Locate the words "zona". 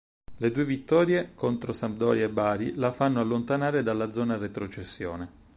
4.09-4.35